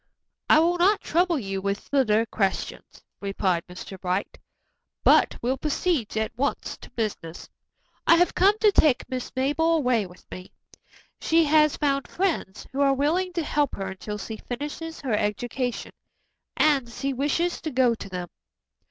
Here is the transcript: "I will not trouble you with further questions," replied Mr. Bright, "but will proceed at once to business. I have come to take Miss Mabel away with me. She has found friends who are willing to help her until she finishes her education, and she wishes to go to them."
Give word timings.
"I 0.49 0.57
will 0.57 0.79
not 0.79 1.01
trouble 1.01 1.37
you 1.37 1.61
with 1.61 1.79
further 1.87 2.25
questions," 2.25 3.03
replied 3.21 3.67
Mr. 3.67 4.01
Bright, 4.01 4.39
"but 5.03 5.37
will 5.43 5.57
proceed 5.59 6.17
at 6.17 6.35
once 6.35 6.75
to 6.77 6.89
business. 6.89 7.47
I 8.07 8.15
have 8.15 8.33
come 8.33 8.57
to 8.61 8.71
take 8.71 9.07
Miss 9.11 9.31
Mabel 9.35 9.75
away 9.75 10.07
with 10.07 10.25
me. 10.31 10.53
She 11.19 11.43
has 11.43 11.77
found 11.77 12.07
friends 12.07 12.65
who 12.71 12.81
are 12.81 12.95
willing 12.95 13.31
to 13.33 13.43
help 13.43 13.75
her 13.75 13.89
until 13.89 14.17
she 14.17 14.37
finishes 14.37 15.01
her 15.01 15.13
education, 15.13 15.91
and 16.57 16.89
she 16.89 17.13
wishes 17.13 17.61
to 17.61 17.69
go 17.69 17.93
to 17.93 18.09
them." 18.09 18.29